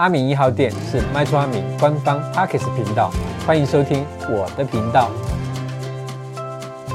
[0.00, 3.10] 阿明一号店是卖厝阿明官方 Podcast 频道，
[3.46, 5.10] 欢迎收听我的频道。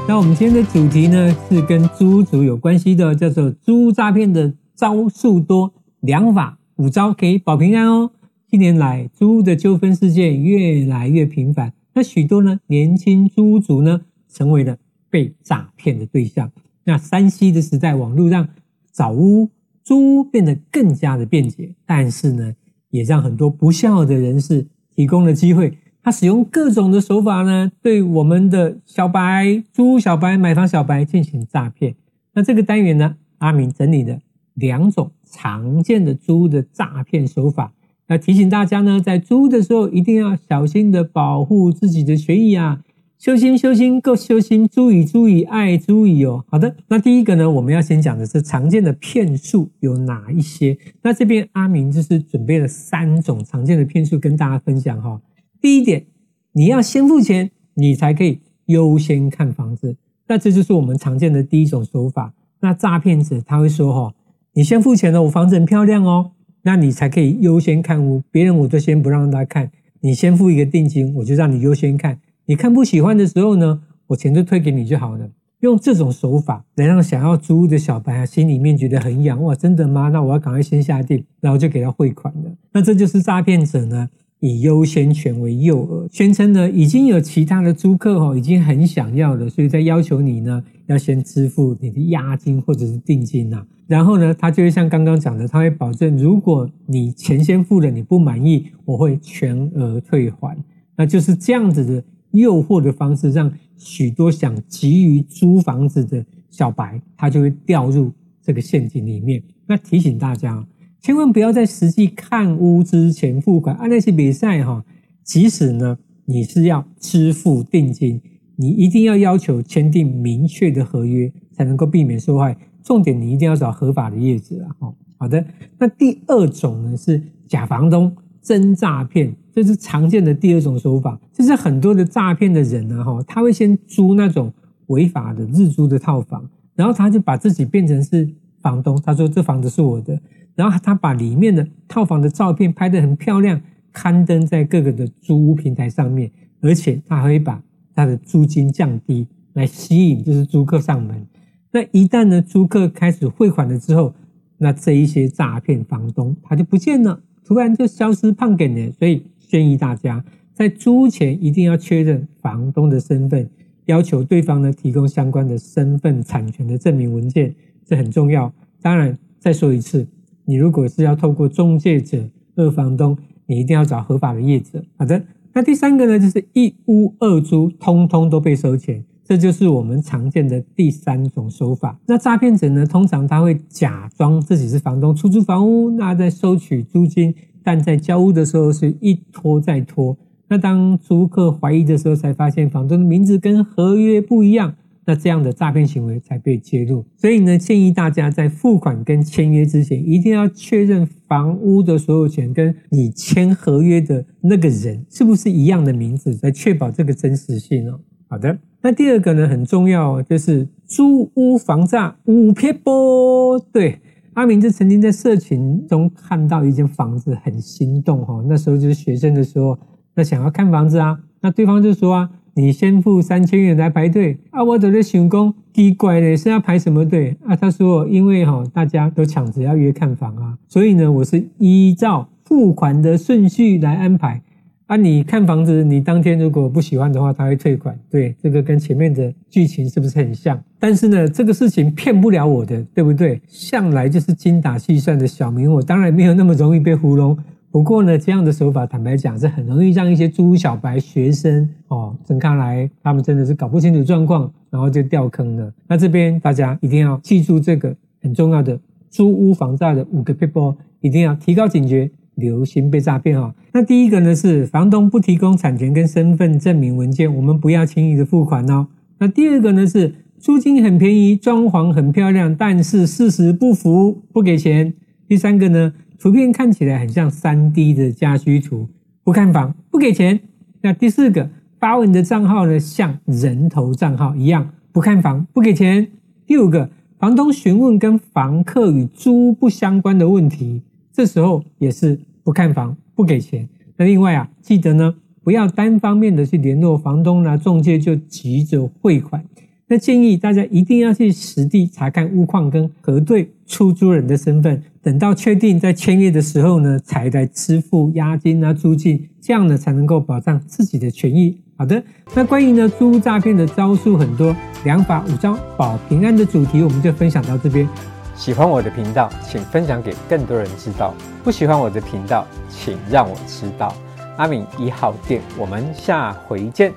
[0.08, 8.10] 那我们今天的主题呢，是跟租屋族有关系的，叫做租屋诈骗的招数多，良法五招可以保平安哦。
[8.50, 14.78] 近年来，租屋的纠纷事件越来越频繁，那许多呢年轻租屋族呢，成为了
[15.08, 16.50] 被诈骗的对象。
[16.82, 18.48] 那 3C 的时代，网络让
[18.92, 19.48] 找屋、
[19.84, 22.52] 租屋变得更加的便捷，但是呢，
[22.90, 25.78] 也让很多不孝的人士提供了机会。
[26.02, 31.96] 他使用各种的手法呢，对我们的小白、租小白、买房小白进行诈骗。
[32.34, 34.18] 那这个单元呢，阿明整理了
[34.54, 37.72] 两种常见的租的诈骗手法。
[38.06, 42.82] 那提醒大家呢，在租的时候一定要小心的保护自己的权益啊。
[43.18, 46.44] 修心修心够修心，注意注意爱注意哦。
[46.48, 50.76] 好的，那第一个呢，我们要先讲的是常见的骗术有哪一些？
[51.02, 55.18] 那这边阿明就是准备了三种常见的骗术跟大家分享哈。
[55.62, 56.04] 第一点，
[56.52, 59.96] 你要先付钱，你才可以优先看房子。
[60.28, 62.34] 那这就是我们常见的第一种手法。
[62.60, 64.14] 那诈骗者他会说哈，
[64.52, 68.22] 你先付钱了，我房子很漂亮哦，那你才可以优先看屋。
[68.30, 72.20] 别人我都先不让他看，你先付一个定金，我就让你优先看。
[72.46, 75.28] 你看不喜欢的时候呢，我钱就退给你就好了。
[75.60, 80.10] 用这种手法来让想要租的小白啊，心里面觉得很痒哇，真的吗？
[80.10, 82.52] 那我要赶快先下定，然后就给他汇款了。
[82.72, 84.08] 那这就是诈骗者呢，
[84.38, 93.66] 以优先权为诱饵，宣称呢已经有其他的租客哦，已经很想要了，所以在要求你呢要先支付你的押金或者是定金呐。
[93.88, 100.56] 然后呢，他就会像刚刚讲的，他会保证如果你钱先付了，你不满意，我会全额退还。
[100.96, 102.04] 那就是这样子的。
[102.36, 108.12] 诱惑的方式，让许多想急于租房子的小白，他就会掉入
[108.42, 109.42] 这个陷阱里面。
[109.66, 110.66] 那提醒大家，
[111.00, 113.74] 千万不要在实际看屋之前付款。
[113.76, 114.84] 啊，那些比赛哈，
[115.22, 118.20] 即使呢你是要支付定金，
[118.56, 122.56] 你一定要要求签订明确的合约，才能够避免受害。
[122.82, 124.76] 重点，你一定要找合法的业者啊。
[124.78, 125.44] 好，好的。
[125.78, 128.14] 那第二种呢是假房东。
[128.42, 134.52] 真诈骗，这是常见的第二种手法，就是很多的诈骗的人呢，哈，他会先租那种
[134.88, 138.28] 违法的日租的套房，然后他就把自己变成是
[138.60, 140.20] 房东，他说这房子是我的，
[140.54, 143.58] 然后他把里面的套房的照片拍得很漂亮，
[143.94, 146.30] 刊登在各个的租屋平台上面，
[146.60, 147.62] 而且他还会把
[147.94, 151.26] 他的租金降低，来吸引就是租客上门。
[151.70, 154.14] 那一旦呢，租客开始汇款了之后，
[154.58, 157.22] 那这一些诈骗房东他就不见了。
[157.48, 163.48] 突然就消失胖给了，所以建议大家在租前一定要确认房东的身份，
[163.86, 167.54] 要求对方呢提供相关的身份产权的证明文件，
[167.84, 168.52] 这很重要。
[168.82, 170.06] 当然，再说一次，
[170.44, 174.82] 你如果是要透过中介者、二房东，你一定要找合法的业者。
[174.96, 179.04] 好的，那第三个呢，就是一屋二租，通通都被收钱。
[179.28, 181.98] 这就是我们常见的第三种手法。
[182.06, 187.34] 那诈骗者呢，通常他会假装自己是房东出租房屋，那在收取租金，
[187.66, 190.16] 但在交屋的时候是一拖再拖。
[190.46, 194.72] 那当租客怀疑的时候，才发现房东的名字跟合约不一样，
[195.04, 197.04] 那这样的诈骗行为才被揭露。
[197.16, 207.98] 所以呢，建议大家在付款跟签约之前，一定要确认房屋的所有权跟你签合约的那个人是不是一样的名字，来确保这个真实性哦。
[208.28, 208.56] 好的。
[208.82, 213.58] 那第二个呢，很重要，就是租屋防诈五撇波。
[213.72, 213.98] 对，
[214.36, 218.44] 阿明就曾经在社群中看到一间房子，很心动哈。
[218.46, 219.78] 那时候就是学生的时候，
[220.14, 224.62] 那想要看房子啊，那对方就说啊，你先付三千元来排队啊。
[224.62, 227.56] 我在想说，奇怪嘞，是要排什么队啊？
[227.56, 234.42] 他说，因为哈大家都抢着要约看房啊，所以呢，我是依照付款的顺序来安排。
[234.86, 237.98] 啊，你看房子，你当天如果不喜欢的话，他会退款。
[238.08, 240.62] 对，这个跟前面的剧情是不是很像？
[240.78, 243.40] 但是呢，这个事情骗不了我的，对不对？
[243.48, 247.36] 向来就是精打细算的小明，我当然没有那么容易被糊弄。
[247.72, 255.72] 不过呢，这样的手法，坦白讲是很容易让一些租屋小白学生哦，睁开来，他们真的是搞不清楚状况，然后就掉坑了。
[255.88, 257.92] 那这边大家一定要记住这个
[258.22, 258.78] 很重要的
[259.10, 262.08] 租屋防诈的五个 people，，一定要提高警觉。
[262.36, 263.54] 流行被诈骗哈。
[263.72, 268.86] 那第一个呢是房东不提供产权跟身份证明文件，我们不要轻易的付款哦。
[269.18, 274.94] 那第二个呢是租金很便宜，装潢很漂亮，但是事实不符，不给钱。
[275.26, 278.88] 第三个呢，图片看起来很像 3D 的家居图，
[279.24, 280.38] 不看房，不给钱。
[280.82, 281.50] 那第四个，
[281.80, 286.06] 发文的账号呢像人头账号一样，不看房，不给钱。
[286.46, 290.82] 第五个，房东询问跟房客与租不相关的问题。
[291.12, 293.68] 这时候也是不看房、不给钱。
[293.96, 295.12] 那另外啊，记得呢，
[295.42, 299.44] 不要单方面的去联络房东啦、仲介就急着汇款。
[299.88, 311.60] 那建议大家一定要去实地查看屋况跟核对出租人的身份，等到确定在签约的时候呢，才来支付押金啊、租金，这样呢才能够保障自己的权益。
[311.76, 312.00] 好的，
[312.32, 314.54] 那关于呢租屋诈骗的招数很多，
[314.84, 317.88] 两法五招保平安的主题我们就分享到这边。
[318.36, 321.12] 喜欢我的频道，请分享给更多人知道；
[321.42, 323.92] 不喜欢我的频道，请让我知道。
[324.36, 326.92] 阿敏一号店，我们下回见。